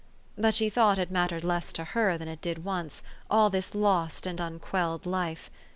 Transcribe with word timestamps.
But 0.35 0.55
she 0.55 0.67
thought 0.71 0.97
it 0.97 1.11
mattered 1.11 1.43
less 1.43 1.71
to 1.73 1.83
her 1.83 2.17
than 2.17 2.27
it 2.27 2.41
did 2.41 2.63
once, 2.63 3.03
all 3.29 3.51
this 3.51 3.75
lost 3.75 4.25
and 4.25 4.39
unquelled 4.39 5.05
life. 5.05 5.51